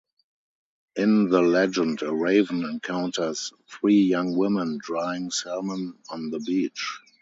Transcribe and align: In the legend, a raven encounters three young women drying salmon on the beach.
In 0.95 1.29
the 1.29 1.43
legend, 1.43 2.01
a 2.01 2.11
raven 2.11 2.65
encounters 2.65 3.53
three 3.69 4.01
young 4.01 4.35
women 4.35 4.79
drying 4.81 5.29
salmon 5.29 5.99
on 6.09 6.31
the 6.31 6.39
beach. 6.39 6.97